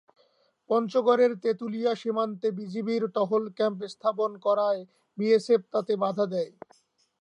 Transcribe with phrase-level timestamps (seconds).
[0.69, 4.81] পঞ্চগড়ের তেঁতুলিয়া সীমান্তে বিজিবির টহল ক্যাম্প স্থাপন করায়
[5.17, 6.51] বিএসএফ তাতে বাধা দেয়।